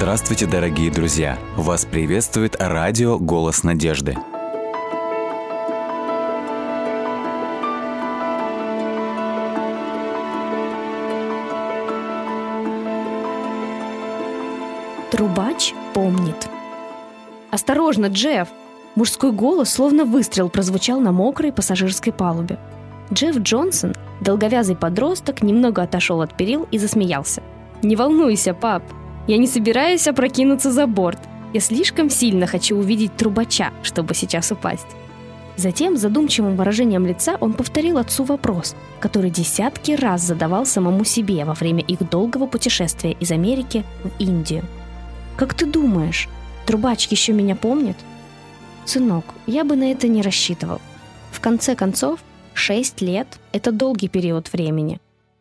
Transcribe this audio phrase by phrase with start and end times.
[0.00, 1.38] Здравствуйте, дорогие друзья!
[1.58, 4.16] Вас приветствует радио «Голос надежды».
[15.10, 16.48] Трубач помнит.
[17.50, 18.48] «Осторожно, Джефф!»
[18.94, 22.58] Мужской голос, словно выстрел, прозвучал на мокрой пассажирской палубе.
[23.12, 27.42] Джефф Джонсон, долговязый подросток, немного отошел от перил и засмеялся.
[27.82, 28.82] «Не волнуйся, пап,
[29.26, 31.20] я не собираюсь опрокинуться за борт.
[31.52, 34.86] Я слишком сильно хочу увидеть трубача, чтобы сейчас упасть».
[35.56, 41.52] Затем, задумчивым выражением лица, он повторил отцу вопрос, который десятки раз задавал самому себе во
[41.52, 44.64] время их долгого путешествия из Америки в Индию.
[45.36, 46.30] «Как ты думаешь,
[46.64, 47.96] трубач еще меня помнит?»
[48.86, 50.80] «Сынок, я бы на это не рассчитывал.
[51.30, 52.20] В конце концов,
[52.54, 54.98] шесть лет— это долгий период времени.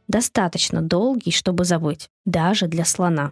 [0.09, 3.31] Достаточно долгий, чтобы забыть, даже для слона».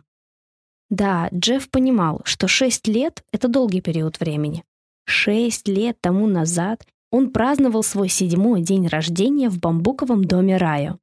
[0.90, 4.64] Да, Джефф понимал, что шесть лет— это долгий период времени.
[5.06, 10.98] Шесть лет тому назад он праздновал свой седьмой день рождения в бамбуковом доме Райо.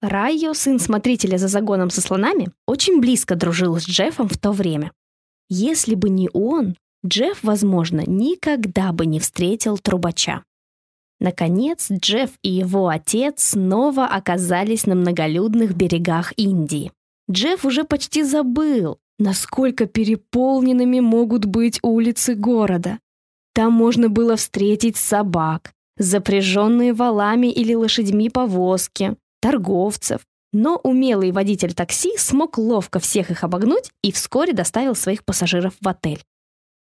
[0.00, 4.92] Райо, сын смотрителя за загоном со слонами, очень близко дружил с Джеффом в то время.
[5.48, 6.76] Если бы не он,
[7.06, 10.44] Джефф, возможно, никогда бы не встретил трубача.
[11.20, 16.90] Наконец, Джефф и его отец снова оказались на многолюдных берегах Индии.
[17.30, 22.98] Джефф уже почти забыл, насколько переполненными могут быть улицы города.
[23.54, 30.22] Там можно было встретить собак, запряженные валами или лошадьми повозки, торговцев.
[30.54, 35.88] Но умелый водитель такси смог ловко всех их обогнуть и вскоре доставил своих пассажиров в
[35.88, 36.22] отель.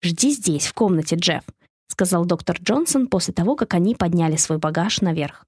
[0.02, 1.44] «Жди здесь, в комнате, Джефф»,—
[1.89, 5.44] сказал доктор Джонсон после того, как они подняли свой багаж наверх.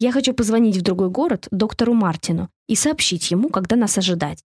[0.00, 4.42] «Я хочу позвонить в другой город доктору Мартину и сообщить ему, когда нас ожидать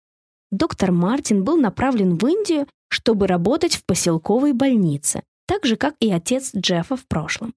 [0.57, 6.11] доктор Мартин был направлен в Индию, чтобы работать в поселковой больнице, так же, как и
[6.11, 7.55] отец Джеффа в прошлом.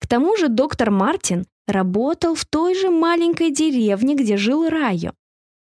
[0.00, 5.12] К тому же доктор Мартин работал в той же маленькой деревне, где жил Райо.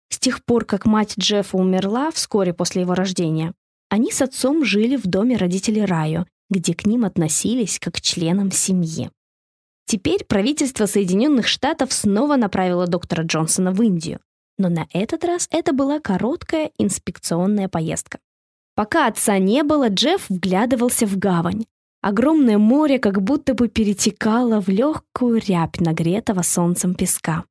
[0.09, 3.53] С тех пор, как мать Джеффа умерла вскоре после его рождения,
[3.89, 8.51] они с отцом жили в доме родителей Райо, где к ним относились как к членам
[8.51, 9.09] семьи.
[9.85, 14.19] Теперь правительство Соединенных Штатов снова направило доктора Джонсона в Индию,
[14.61, 18.19] но на этот раз это была короткая инспекционная поездка.
[18.75, 21.66] Пока отца не было, Джефф вглядывался в гавань.
[22.01, 27.44] Огромное море как будто бы перетекало в легкую рябь нагретого солнцем песка.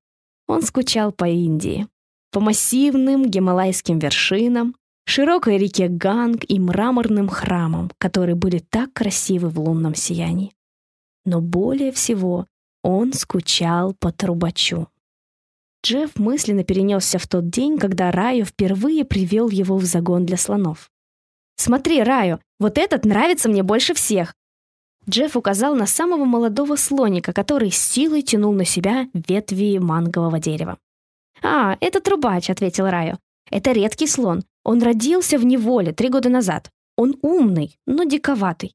[0.47, 1.89] Он скучал по Индии,
[2.31, 9.59] по массивным гималайским вершинам, широкой реке Ганг и мраморным храмам, которые были так красивы в
[9.59, 10.53] лунном сиянии.
[11.25, 12.47] Но более всего
[12.83, 14.89] он скучал по трубачу.
[15.85, 20.91] Джефф мысленно перенесся в тот день, когда Раю впервые привел его в загон для слонов.
[21.57, 24.35] «Смотри, Раю, вот этот нравится мне больше всех!»
[25.09, 30.79] Джефф указал на самого молодого слоника, который с силой тянул на себя ветви мангового дерева.
[31.43, 33.19] «А, это трубач»,— ответил Раю.
[33.51, 34.43] «Это редкий слон.
[34.65, 36.71] Он родился в неволе три года назад.
[36.97, 38.75] Он умный, но диковатый».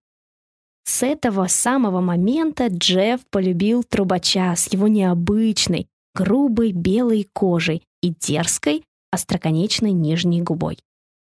[0.83, 8.83] С этого самого момента Джефф полюбил трубача с его необычной, грубой белой кожей и дерзкой,
[9.11, 10.79] остроконечной нижней губой.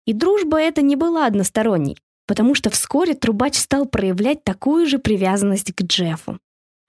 [0.06, 5.72] И дружба эта не была односторонней, потому что вскоре трубач стал проявлять такую же привязанность
[5.72, 6.38] к Джеффу.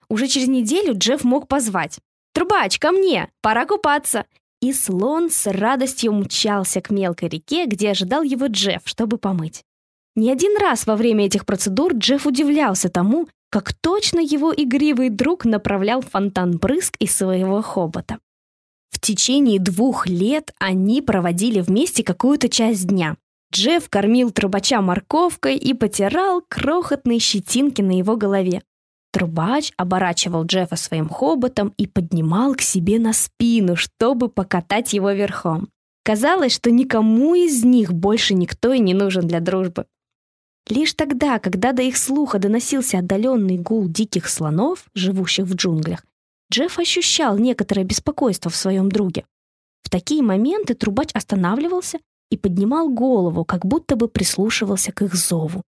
[0.08, 1.98] Уже через неделю Джефф мог позвать
[2.32, 3.28] «Трубач, ко мне!
[3.40, 4.26] Пора купаться!»
[4.60, 9.64] И слон с радостью мчался к мелкой реке, где ожидал его Джефф, чтобы помыть.
[10.18, 15.44] Не один раз во время этих процедур Джефф удивлялся тому, как точно его игривый друг
[15.44, 18.18] направлял фонтан брызг из своего хобота.
[18.90, 23.16] В течение двух лет они проводили вместе какую-то часть дня.
[23.54, 28.62] Джефф кормил трубача морковкой и потирал крохотные щетинки на его голове.
[29.12, 35.68] Трубач оборачивал Джеффа своим хоботом и поднимал к себе на спину, чтобы покатать его верхом.
[36.02, 39.86] Казалось, что никому из них больше никто и не нужен для дружбы.
[40.68, 46.04] Лишь тогда, когда до их слуха доносился отдаленный гул диких слонов, живущих в джунглях,
[46.52, 49.24] Джефф ощущал некоторое беспокойство в своем друге.
[49.82, 51.98] В такие моменты трубач останавливался
[52.30, 55.62] и поднимал голову, как будто бы прислушивался к их зову.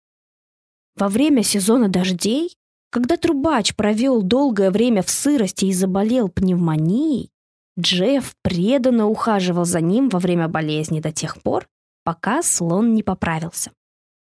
[0.96, 2.56] Во время сезона дождей,
[2.90, 7.30] когда трубач провел долгое время в сырости и заболел пневмонией,
[7.80, 11.68] Джефф преданно ухаживал за ним во время болезни до тех пор,
[12.04, 13.72] пока слон не поправился.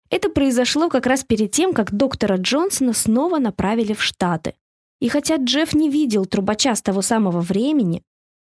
[0.09, 4.55] Это произошло как раз перед тем, как доктора Джонсона снова направили в Штаты.
[4.99, 8.03] И хотя Джефф не видел трубача с того самого времени,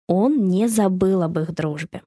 [0.07, 2.04] он не забыл об их дружбе.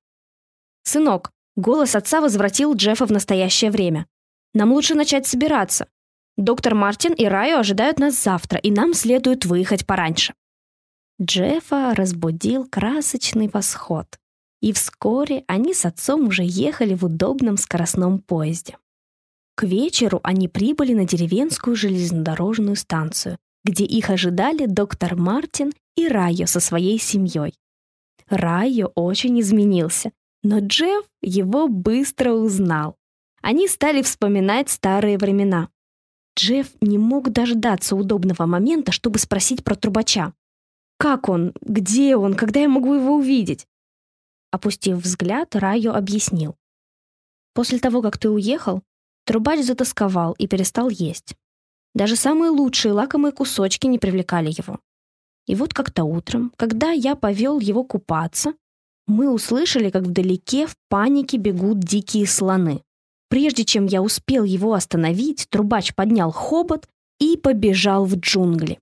[0.82, 4.06] «Сынок, Голос отца возвратил Джеффа в настоящее время.
[4.54, 5.88] «Нам лучше начать собираться.
[6.36, 10.32] Доктор Мартин и Райо ожидают нас завтра, и нам следует выехать пораньше».
[11.20, 14.06] Джеффа разбудил красочный восход.
[14.62, 18.78] И вскоре они с отцом уже ехали в удобном скоростном поезде.
[19.60, 26.46] К вечеру они прибыли на деревенскую железнодорожную станцию, где их ожидали доктор Мартин и Райо
[26.46, 27.52] со своей семьей.
[28.30, 30.12] Райо очень изменился,
[30.42, 32.96] но Джефф его быстро узнал.
[33.42, 35.68] Они стали вспоминать старые времена.
[36.38, 40.32] Джефф не мог дождаться удобного момента, чтобы спросить про трубача.
[40.96, 41.52] «Как он?
[41.60, 42.32] Где он?
[42.32, 43.66] Когда я могу его увидеть?»
[44.52, 46.56] Опустив взгляд, Райо объяснил.
[47.52, 48.82] «После того, как ты уехал,
[49.30, 51.36] трубач затасковал и перестал есть.
[51.94, 54.80] Даже самые лучшие лакомые кусочки не привлекали его.
[55.46, 58.54] И вот как-то утром, когда я повел его купаться,
[59.06, 62.82] мы услышали, как вдалеке в панике бегут дикие слоны.
[63.28, 66.88] Прежде чем я успел его остановить, трубач поднял хобот
[67.20, 68.80] и побежал в джунгли.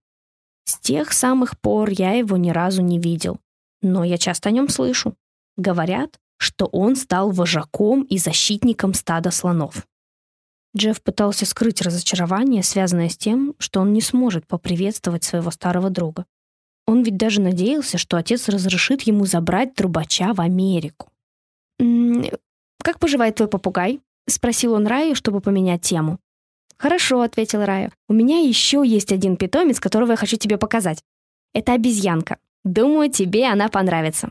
[0.64, 3.38] С тех самых пор я его ни разу не видел.
[3.82, 5.14] Но я часто о нем слышу.
[5.58, 9.86] Говорят, что он стал вожаком и защитником стада слонов.
[10.76, 16.26] Джефф пытался скрыть разочарование, связанное с тем, что он не сможет поприветствовать своего старого друга.
[16.86, 21.10] Он ведь даже надеялся, что отец разрешит ему забрать трубача в Америку.
[21.78, 22.38] «М -м,
[22.82, 26.18] «Как поживает твой попугай?»— спросил он Раю, чтобы поменять тему.
[26.78, 27.90] «Хорошо»,— ответил Раю.
[28.08, 31.02] «У меня еще есть один питомец, которого я хочу тебе показать.
[31.54, 32.38] Это обезьянка.
[32.64, 34.30] Думаю, тебе она понравится».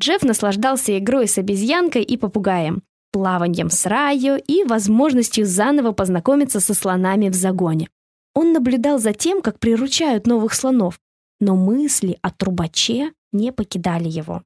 [0.00, 6.74] Джефф наслаждался игрой с обезьянкой и попугаем плаванием с Райо и возможностью заново познакомиться со
[6.74, 7.88] слонами в загоне.
[8.34, 11.00] Он наблюдал за тем, как приручают новых слонов,
[11.40, 14.42] но мысли о трубаче не покидали его.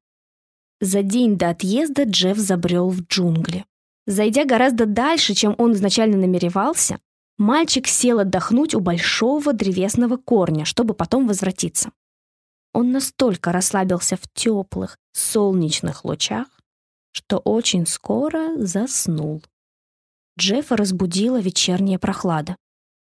[0.80, 3.64] За день до отъезда Джефф забрел в джунгли.
[4.06, 6.98] Зайдя гораздо дальше, чем он изначально намеревался,
[7.38, 11.92] мальчик сел отдохнуть у большого древесного корня, чтобы потом возвратиться.
[12.72, 16.46] Он настолько расслабился в теплых, солнечных лучах,
[17.12, 19.42] что очень скоро заснул.
[20.38, 22.56] Джеффа разбудила вечерняя прохлада.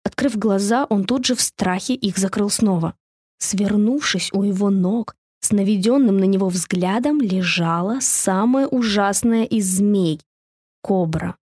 [0.05, 2.95] Открыв глаза, он тут же в страхе их закрыл снова.
[3.39, 10.21] Свернувшись у его ног, с наведенным на него взглядом лежала самая ужасная из змей—
[10.83, 11.37] кобра.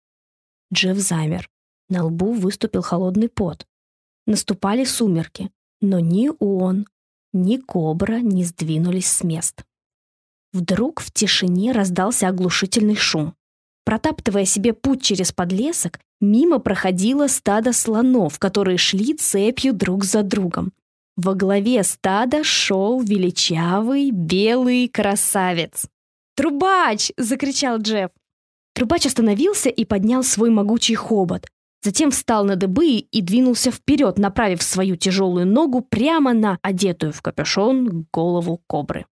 [0.73, 1.49] Джефф замер.
[1.89, 3.67] На лбу выступил холодный пот.
[4.27, 5.51] Наступали сумерки,
[5.81, 6.87] но ни он,
[7.33, 9.65] ни кобра не сдвинулись с мест.
[10.55, 13.35] Вдруг в тишине раздался оглушительный шум.
[13.85, 20.73] Протаптывая себе путь через подлесок, мимо проходило стадо слонов, которые шли цепью друг за другом.
[21.17, 25.87] Во главе стада шел величавый белый красавец.
[26.37, 28.11] «Трубач!»— закричал Джефф.
[28.75, 31.49] Трубач остановился и поднял свой могучий хобот.
[31.83, 37.23] Затем встал на дыбы и двинулся вперед, направив свою тяжелую ногу прямо на одетую в
[37.23, 39.05] капюшон голову кобры.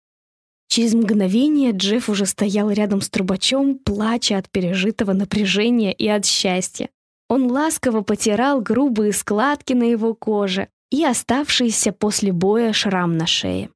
[0.71, 6.87] Через мгновение Джефф уже стоял рядом с трубачом, плача от пережитого напряжения и от счастья.
[7.27, 13.69] Он ласково потирал грубые складки на его коже и оставшийся после боя шрам на шее.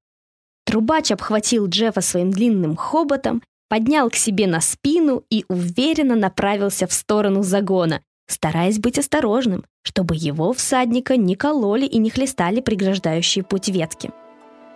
[0.65, 6.93] Трубач обхватил Джеффа своим длинным хоботом, поднял к себе на спину и уверенно направился в
[6.93, 13.67] сторону загона, стараясь быть осторожным, чтобы его всадника не кололи и не хлестали преграждающие путь
[13.67, 14.11] ветки.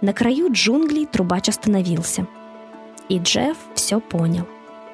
[0.01, 2.25] На краю джунглей трубач остановился.
[3.10, 4.48] И Джефф все понял.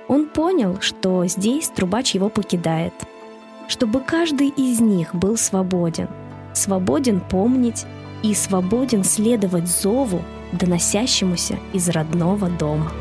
[0.07, 2.93] Он понял, что здесь трубач его покидает.
[3.67, 6.07] Чтобы каждый из них был свободен.
[6.53, 7.85] Свободен помнить
[8.23, 10.21] и свободен следовать зову,
[10.51, 12.91] доносящемуся из родного дома.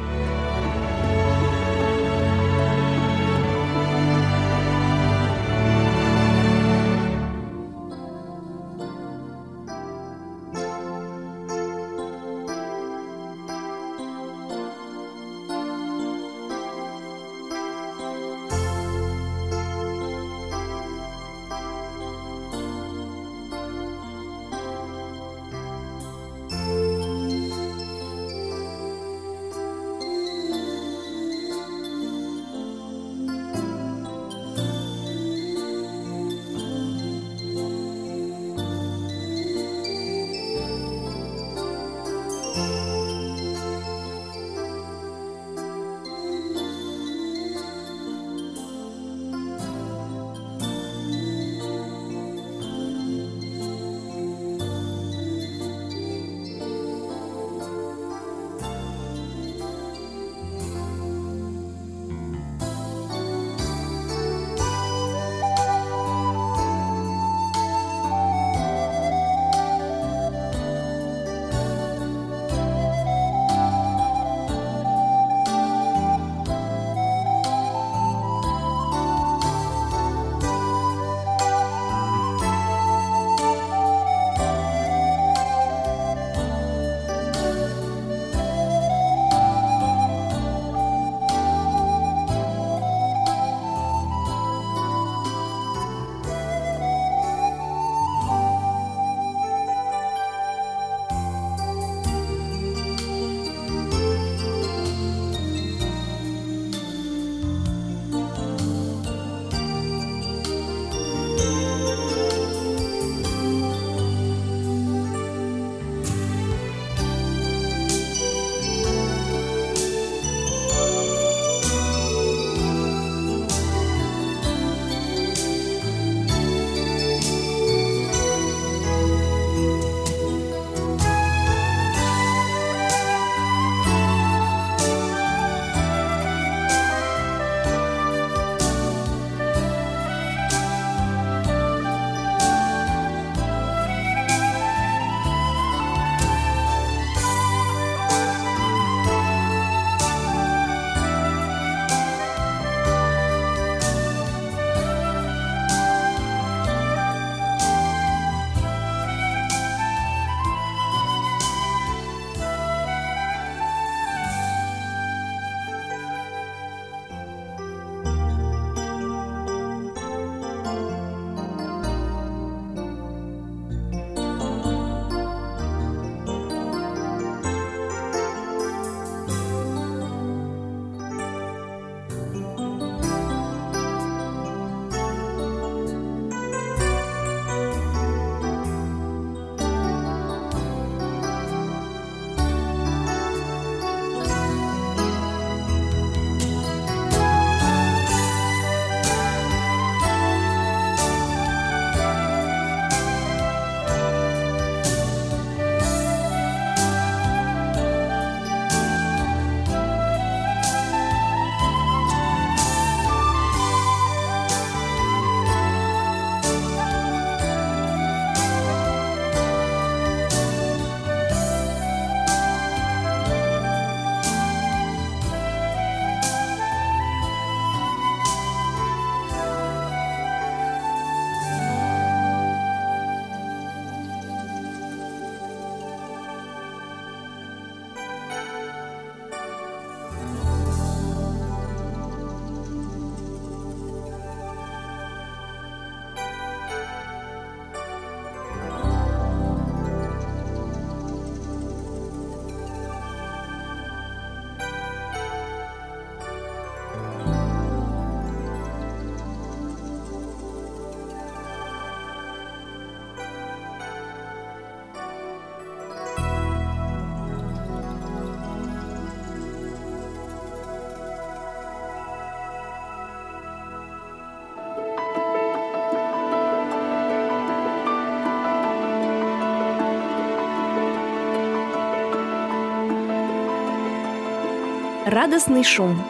[285.07, 286.03] Радостный шум.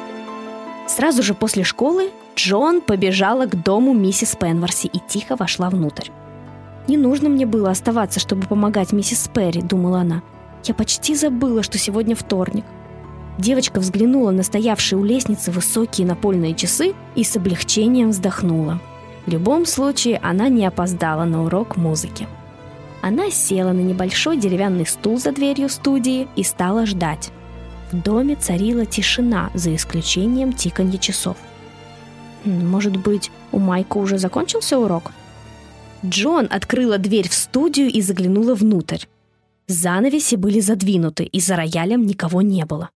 [0.86, 6.10] Сразу же после школы Джон побежала к дому миссис Пенворси и тихо вошла внутрь.
[6.86, 10.22] «Не нужно мне было оставаться, чтобы помогать миссис Перри»,— думала она.
[10.62, 12.64] «Я почти забыла, что сегодня вторник».
[13.36, 18.78] Девочка взглянула на стоявшие у лестницы высокие напольные часы и с облегчением вздохнула.
[19.26, 22.28] В любом случае, она не опоздала на урок музыки.
[23.02, 27.32] Она села на небольшой деревянный стул за дверью студии и стала ждать.
[27.94, 31.36] В доме царила тишина, за исключением тиканья часов.
[32.44, 35.12] Может быть, у Майка уже закончился урок?
[36.04, 39.04] Джон открыла дверь в студию и заглянула внутрь.
[39.68, 42.90] Занавеси были задвинуты, и за роялем никого не было.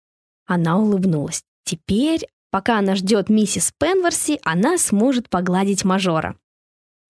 [0.47, 1.45] Она улыбнулась.
[1.63, 6.35] Теперь, пока она ждет миссис Пенверси, она сможет погладить мажора.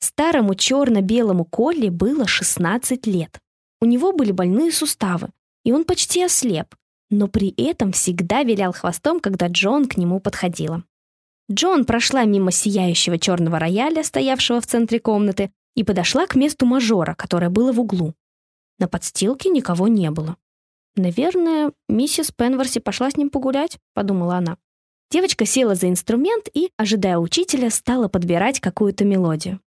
[0.00, 3.40] Старому черно-белому Колли было 16 лет.
[3.80, 5.30] У него были больные суставы,
[5.64, 6.74] и он почти ослеп,
[7.10, 10.84] но при этом всегда вилял хвостом, когда Джон к нему подходила.
[11.50, 17.14] Джон прошла мимо сияющего черного рояля, стоявшего в центре комнаты, и подошла к месту мажора,
[17.14, 18.14] которое было в углу.
[18.78, 20.36] На подстилке никого не было.
[20.96, 24.58] «Наверное, миссис Пенверси пошла с ним погулять»,— подумала она.
[25.10, 29.60] Девочка села за инструмент и, ожидая учителя, стала подбирать какую-то мелодию.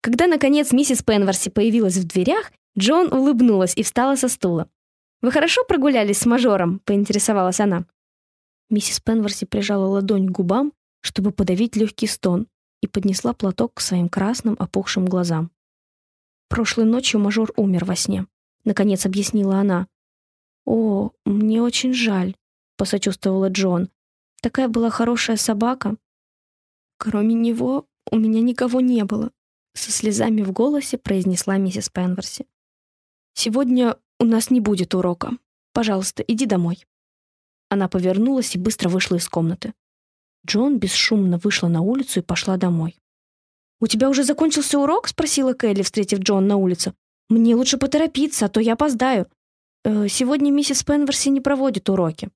[0.00, 4.68] Когда, наконец, миссис Пенверси появилась в дверях, Джон улыбнулась и встала со стула.
[5.20, 7.86] «Вы хорошо прогулялись с мажором?»— поинтересовалась она.
[8.70, 12.46] Миссис Пенверси прижала ладонь к губам, чтобы подавить легкий стон,
[12.80, 15.50] и поднесла платок к своим красным опухшим глазам.
[16.48, 18.26] «Прошлой ночью мажор умер во сне»,—
[18.64, 19.88] наконец объяснила она.
[20.64, 22.36] «О, мне очень жаль»,—
[22.76, 23.90] посочувствовала Джон.
[24.40, 25.96] «Такая была хорошая собака».
[26.98, 29.32] «Кроме него у меня никого не было»,—
[29.74, 32.46] со слезами в голосе произнесла миссис Пенверси.
[33.34, 35.32] «Сегодня у нас не будет урока.
[35.72, 36.84] Пожалуйста, иди домой».
[37.70, 39.74] Она повернулась и быстро вышла из комнаты.
[40.46, 42.98] Джон бесшумно вышла на улицу и пошла домой.
[43.80, 46.94] «У тебя уже закончился урок?»— спросила Келли, встретив Джон на улице.
[47.28, 49.26] «Мне лучше поторопиться, а то я опоздаю.
[49.84, 52.30] Э, сегодня миссис Пенверси не проводит уроки.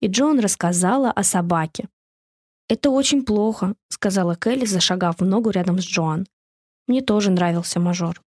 [0.00, 1.88] И Джон рассказала о собаке.
[2.68, 6.26] «Это очень плохо»,— сказала Келли, зашагав в ногу рядом с Джоан.
[6.86, 8.22] «Мне тоже нравился мажор».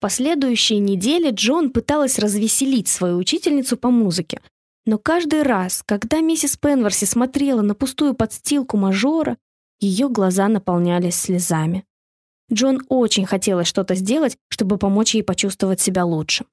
[0.00, 4.40] Последующие недели Джон пыталась развеселить свою учительницу по музыке,
[4.86, 9.36] но каждый раз, когда миссис Пенверси смотрела на пустую подстилку мажора,
[9.78, 11.84] ее глаза наполнялись слезами.
[12.50, 16.46] Джон очень хотелось что-то сделать, чтобы помочь ей почувствовать себя лучше.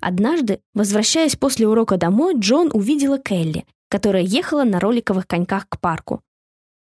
[0.00, 6.22] Однажды, возвращаясь после урока домой, Джон увидела Келли, которая ехала на роликовых коньках к парку.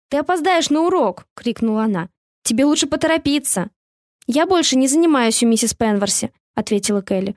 [0.09, 2.09] «Ты опоздаешь на урок!»— крикнула она.
[2.43, 3.69] «Тебе лучше поторопиться!»
[4.27, 7.35] «Я больше не занимаюсь у миссис Пенверси»,— ответила Келли.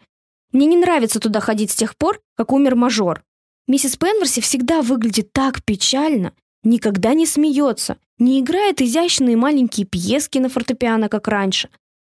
[0.52, 3.22] «Мне не нравится туда ходить с тех пор, как умер мажор.
[3.66, 6.32] Миссис Пенверси всегда выглядит так печально,
[6.64, 11.70] никогда не смеется, не играет изящные маленькие пьески на фортепиано, как раньше,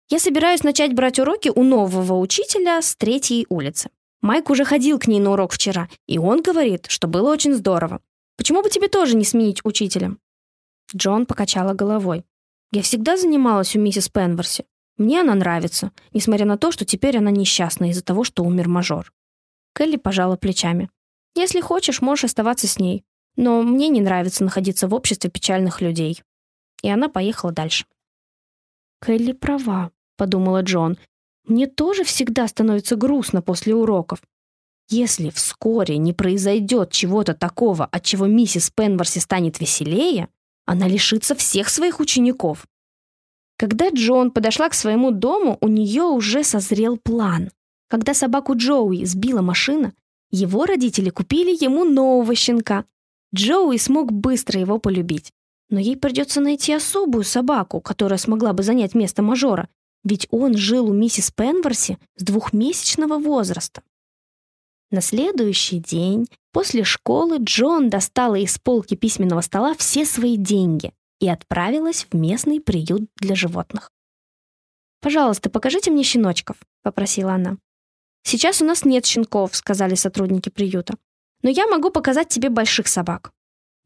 [0.10, 3.90] я собираюсь начать брать уроки у нового учителя с третьей улицы.
[4.22, 8.00] Майк уже ходил к ней на урок вчера, и он говорит, что было очень здорово.
[8.38, 10.16] Почему бы тебе тоже не сменить учителя?»
[10.96, 12.26] Джон покачала головой.
[12.74, 14.66] «Я всегда занималась у миссис Пенверси.
[14.98, 19.14] Мне она нравится, несмотря на то, что теперь она несчастна из-за того, что умер мажор».
[19.76, 20.90] Келли пожала плечами.
[21.36, 23.06] «Если хочешь, можешь оставаться с ней.
[23.36, 26.24] Но мне не нравится находиться в обществе печальных людей».
[26.82, 27.86] И она поехала дальше.
[29.06, 30.98] «Келли права»,— подумала Джон.
[31.46, 34.24] «Мне тоже всегда становится грустно после уроков.
[34.90, 40.30] Если вскоре не произойдет чего-то такого, от чего миссис Пенверси станет веселее,
[40.66, 42.66] она лишится всех своих учеников».
[43.58, 47.52] Когда Джон подошла к своему дому, у нее уже созрел план.
[47.88, 49.94] Когда собаку Джоуи сбила машина,
[50.32, 52.86] его родители купили ему нового щенка.
[53.36, 55.32] Джоуи смог быстро его полюбить.
[55.70, 59.70] Но ей придется найти особую собаку, которая смогла бы занять место мажора,
[60.04, 63.82] ведь он жил у миссис Пенверси с двухмесячного возраста.
[64.94, 71.28] На следующий день после школы Джон достала из полки письменного стола все свои деньги и
[71.28, 73.90] отправилась в местный приют для животных.
[75.02, 77.58] «Пожалуйста, покажите мне щеночков»,— попросила она.
[78.22, 80.94] «Сейчас у нас нет щенков»,— сказали сотрудники приюта.
[81.42, 83.32] «Но я могу показать тебе больших собак».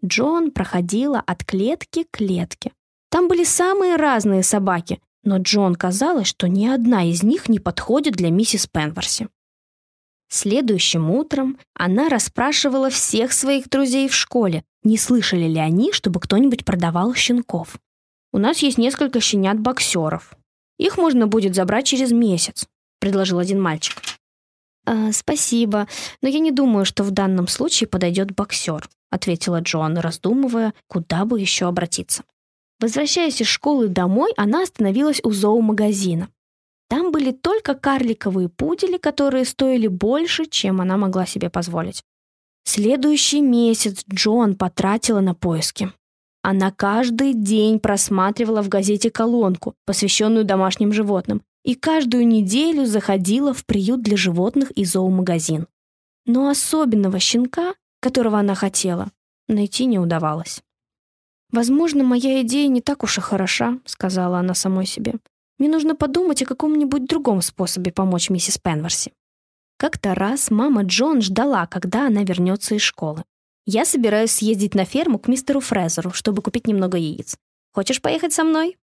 [0.03, 2.73] Джон проходила от клетки к клетке.
[3.09, 8.15] Там были самые разные собаки, но Джон казалось, что ни одна из них не подходит
[8.15, 9.29] для миссис Пенверси.
[10.29, 16.65] Следующим утром она расспрашивала всех своих друзей в школе, не слышали ли они, чтобы кто-нибудь
[16.65, 17.77] продавал щенков.
[18.33, 20.37] «У нас есть несколько щенят-боксеров.
[20.77, 22.67] Их можно будет забрать через месяц»,—
[22.99, 24.01] предложил один мальчик.
[24.85, 25.87] «Э, «Спасибо,
[26.21, 31.39] но я не думаю, что в данном случае подойдет боксер»,— ответила Джоан, раздумывая, куда бы
[31.39, 32.23] еще обратиться.
[32.79, 36.29] Возвращаясь из школы домой, она остановилась у зоомагазина.
[36.89, 42.03] Там были только карликовые пудели, которые стоили больше, чем она могла себе позволить.
[42.63, 45.91] Следующий месяц Джоан потратила на поиски.
[46.43, 53.65] Она каждый день просматривала в газете колонку, посвященную домашним животным, и каждую неделю заходила в
[53.65, 55.67] приют для животных и зоомагазин.
[56.25, 59.11] Но особенного щенка, которого она хотела,
[59.49, 60.61] найти не удавалось.
[61.51, 65.15] «Возможно, моя идея не так уж и хороша»,— сказала она самой себе.
[65.57, 69.13] «Мне нужно подумать о каком-нибудь другом способе помочь миссис Пенверси».
[69.77, 73.23] Как-то раз мама Джон ждала, когда она вернется из школы.
[73.65, 77.37] «Я собираюсь съездить на ферму к мистеру Фрезеру, чтобы купить немного яиц.
[77.73, 78.77] Хочешь поехать со мной?»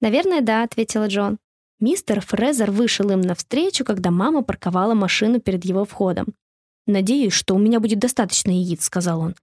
[0.00, 1.38] «Наверное, да»,— ответила Джон.
[1.80, 6.34] Мистер Фрезер вышел им навстречу, когда мама парковала машину перед его входом.
[6.86, 9.34] «Надеюсь, что у меня будет достаточно яиц»,— сказал он.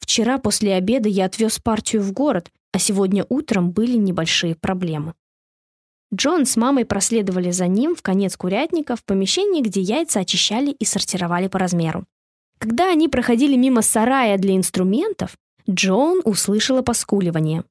[0.00, 5.14] Вчера после обеда я отвез партию в город, а сегодня утром были небольшие проблемы.
[6.12, 10.84] Джон с мамой проследовали за ним в конец курятника в помещении, где яйца очищали и
[10.84, 12.04] сортировали по размеру.
[12.58, 15.36] Когда они проходили мимо сарая для инструментов,
[15.68, 17.64] Джон услышала поскуливание.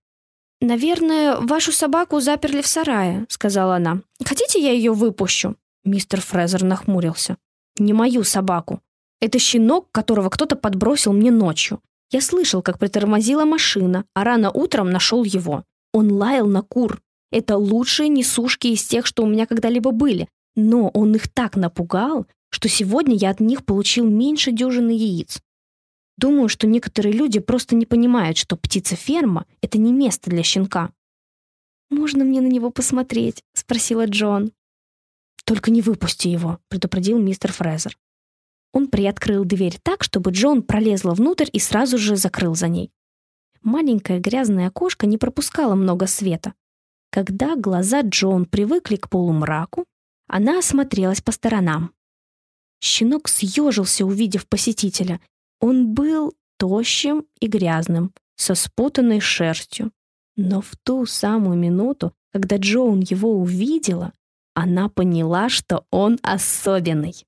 [0.62, 4.02] «Наверное, вашу собаку заперли в сарае»,— сказала она.
[4.24, 7.38] «Хотите, я ее выпущу?» Мистер Фрезер нахмурился.
[7.78, 8.82] «Не мою собаку.
[9.22, 11.82] Это щенок, которого кто-то подбросил мне ночью.
[12.12, 15.64] Я слышал, как притормозила машина, а рано утром нашел его.
[15.94, 17.02] Он лаял на кур.
[17.32, 20.28] Это лучшие несушки из тех, что у меня когда-либо были.
[20.56, 25.42] Но он их так напугал, что сегодня я от них получил меньше дюжины яиц.
[26.18, 30.92] Думаю, что некоторые люди просто не понимают, что птица-ферма— это не место для щенка.
[31.90, 34.52] «Можно мне на него посмотреть?»— спросила Джон.
[35.46, 37.98] «Только не выпусти его»,— предупредил мистер Фрезер.
[38.74, 42.92] Он приоткрыл дверь так, чтобы Джон пролезла внутрь и сразу же закрыл за ней.
[43.62, 46.54] Маленькое грязное окошко не пропускало много света.
[47.12, 49.86] Когда глаза Джон привыкли к полумраку,
[50.28, 51.92] она осмотрелась по сторонам.
[52.82, 55.20] Щенок съежился, увидев посетителя.
[55.60, 59.92] Он был тощим и грязным, со спутанной шерстью.
[60.38, 64.14] Но в ту самую минуту, когда Джоун его увидела,
[64.54, 67.26] она поняла, что он особенный.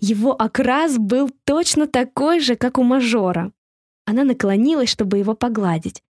[0.00, 3.52] Его окрас был точно такой же, как у мажора.
[4.06, 6.02] Она наклонилась, чтобы его погладить.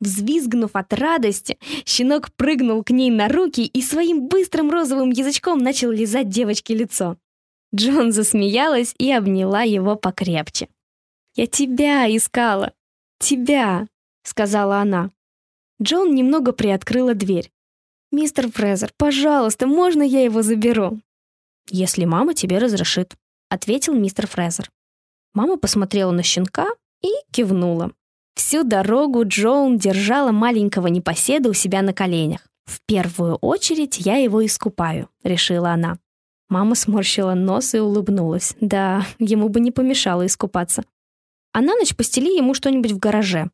[0.00, 5.90] Взвизгнув от радости, щенок прыгнул к ней на руки и своим быстрым розовым язычком начал
[5.90, 7.16] лизать девочке лицо.
[7.74, 10.68] Джон засмеялась и обняла его покрепче.
[11.36, 12.72] «Я тебя искала!
[13.18, 13.86] Тебя!»—
[14.24, 15.10] сказала она.
[15.82, 17.52] Джон немного приоткрыла дверь.
[18.10, 20.98] «Мистер Фрезер, пожалуйста, можно я его заберу?»
[21.68, 23.16] «Если мама тебе разрешит»,
[23.50, 24.70] ответил мистер Фрезер.
[25.34, 26.68] Мама посмотрела на щенка
[27.02, 27.92] и кивнула.
[28.34, 32.46] Всю дорогу Джоун держала маленького непоседа у себя на коленях.
[32.64, 35.98] «В первую очередь я его искупаю»,— решила она.
[36.48, 38.56] Мама сморщила нос и улыбнулась.
[38.60, 40.84] Да, ему бы не помешало искупаться.
[41.52, 43.50] А на ночь постели ему что-нибудь в гараже.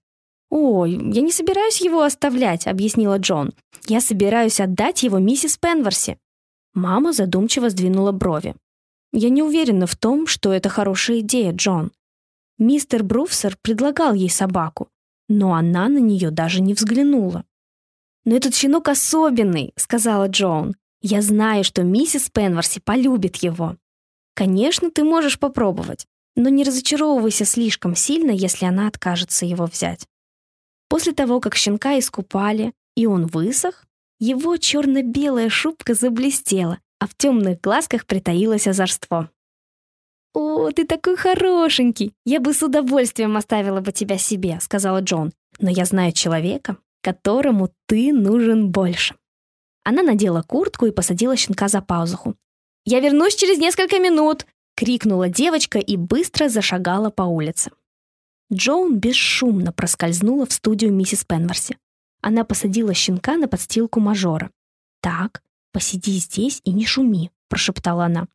[0.51, 3.53] «Ой, я не собираюсь его оставлять»,— объяснила Джон.
[3.87, 6.19] «Я собираюсь отдать его миссис Пенверси».
[6.75, 8.55] Мама задумчиво сдвинула брови.
[9.12, 11.91] Я не уверена в том, что это хорошая идея, Джон.
[12.59, 14.88] Мистер Бруфсер предлагал ей собаку,
[15.29, 17.45] но она на нее даже не взглянула.
[18.25, 20.75] «Но этот щенок особенный»,— сказала Джон.
[21.03, 23.77] «Я знаю, что миссис Пенверси полюбит его».
[24.35, 30.07] «Конечно, ты можешь попробовать, но не разочаровывайся слишком сильно, если она откажется его взять».
[30.88, 33.85] После того, как щенка искупали, и он высох,
[34.19, 39.31] его черно-белая шубка заблестела, а в темных глазках притаилось озорство.
[40.38, 42.12] «О, ты такой хорошенький!
[42.27, 45.33] Я бы с удовольствием оставила бы тебя себе»,— сказала Джон.
[45.61, 49.14] «Но я знаю человека, которому ты нужен больше».
[49.83, 52.35] Она надела куртку и посадила щенка за пазуху.
[52.85, 54.44] «Я вернусь через несколько минут!»—
[54.77, 57.70] крикнула девочка и быстро зашагала по улице.
[58.53, 61.79] Джоун бесшумно проскользнула в студию миссис Пенверси.
[62.20, 64.51] Она посадила щенка на подстилку мажора.
[65.01, 65.40] Так,
[65.77, 68.29] «Посиди здесь и не шуми»,— прошептала она.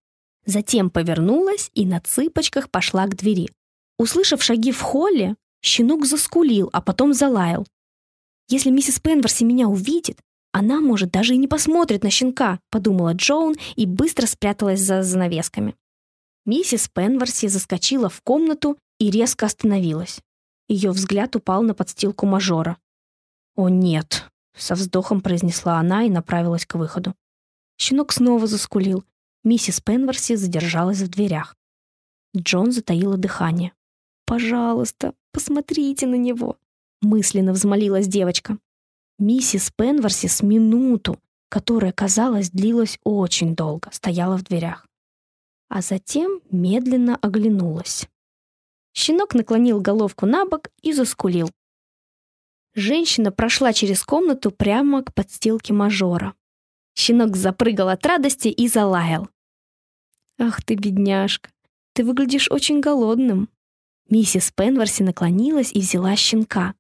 [0.46, 3.50] Затем повернулась и на цыпочках пошла к двери.
[3.98, 7.68] Услышав шаги в холле, щенок заскулил, а потом залаял.
[8.50, 10.20] «Если миссис Пенверси меня увидит,
[10.52, 15.76] она, может, даже и не посмотрит на щенка»,— подумала Джоун и быстро спряталась за занавесками.
[16.46, 20.20] Миссис Пенверси заскочила в комнату и резко остановилась.
[20.68, 22.78] Ее взгляд упал на подстилку мажора.
[23.56, 24.26] «О, нет!»—
[24.58, 27.14] со вздохом произнесла она и направилась к выходу.
[27.78, 29.06] Щенок снова заскулил.
[29.44, 31.56] Миссис Пенверси задержалась в дверях.
[32.36, 33.74] Джон затаила дыхание.
[34.26, 36.58] «Пожалуйста, Посмотрите на него!»
[37.02, 38.58] Мысленно взмолилась девочка.
[39.18, 44.86] Миссис Пенверси с минуту, которая, казалось, длилась очень долго, стояла в дверях.
[45.70, 48.08] А затем медленно оглянулась.
[48.94, 51.50] Щенок наклонил головку на бок и заскулил.
[52.76, 56.36] Женщина прошла через комнату прямо к подстилке мажора.
[56.96, 59.30] Щенок запрыгал от радости и залаял.
[60.40, 61.50] «Ах ты, бедняжка,
[61.94, 63.50] ты выглядишь очень голодным».
[64.10, 66.74] Миссис Пенверси наклонилась и взяла щенка.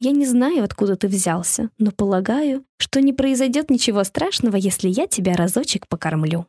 [0.00, 5.06] «Я не знаю, откуда ты взялся, но полагаю, что не произойдет ничего страшного, если я
[5.06, 6.46] тебя разочек покормлю».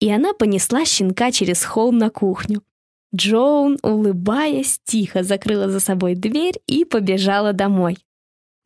[0.00, 2.62] И она понесла щенка через холл на кухню.
[3.14, 7.98] Джоун, улыбаясь, тихо закрыла за собой дверь и побежала домой.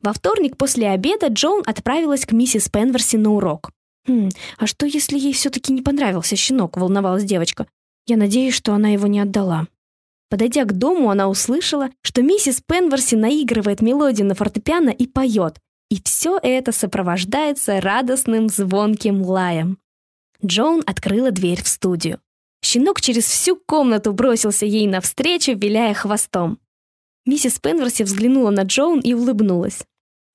[0.01, 3.71] Во вторник после обеда Джоун отправилась к миссис Пенверси на урок.
[4.07, 7.67] «Хм, а что, если ей все-таки не понравился щенок?»— волновалась девочка.
[8.07, 9.67] «Я надеюсь, что она его не отдала».
[10.29, 15.57] Подойдя к дому, она услышала, что миссис Пенверси наигрывает мелодию на фортепиано и поет.
[15.89, 19.77] И все это сопровождается радостным звонким лаем.
[20.43, 22.19] Джоун открыла дверь в студию.
[22.63, 26.59] Щенок через всю комнату бросился ей навстречу, виляя хвостом.
[27.25, 29.83] Миссис Пенверси взглянула на Джоун и улыбнулась.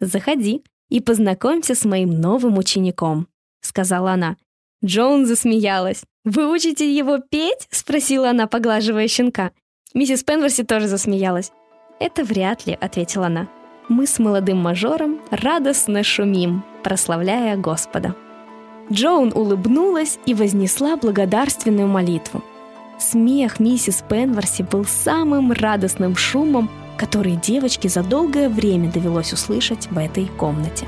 [0.00, 3.28] «Заходи и познакомься с моим новым учеником»,—
[3.60, 4.36] сказала она.
[4.84, 6.04] Джоун засмеялась.
[6.24, 9.52] «Вы учите его петь?»— спросила она, поглаживая щенка.
[9.94, 11.52] Миссис Пенверси тоже засмеялась.
[11.98, 13.48] «Это вряд ли»,— ответила она.
[13.88, 18.14] «Мы с молодым мажором радостно шумим, прославляя Господа».
[18.92, 22.44] Джоун улыбнулась и вознесла благодарственную молитву.
[22.98, 29.98] Смех миссис Пенверси был самым радостным шумом, который девочке за долгое время довелось услышать в
[29.98, 30.86] этой комнате.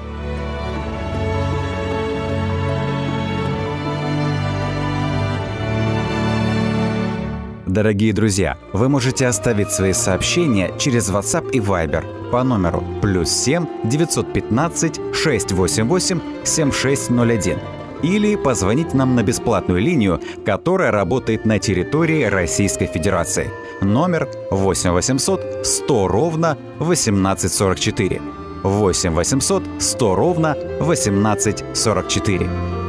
[7.68, 13.66] Дорогие друзья, вы можете оставить свои сообщения через WhatsApp и Viber по номеру плюс 7
[13.85, 17.59] 915 688 7601
[18.03, 23.51] или позвонить нам на бесплатную линию, которая работает на территории Российской Федерации.
[23.81, 28.21] Номер 8 800 100 ровно 1844.
[28.62, 32.88] 8 800 100 ровно 1844.